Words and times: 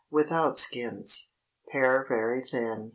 Without 0.09 0.53
the 0.55 0.61
Skins. 0.61 1.29
Pare 1.69 2.07
very 2.09 2.41
thin. 2.41 2.89